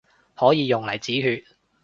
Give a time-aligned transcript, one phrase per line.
[0.33, 1.45] 可以用嚟止血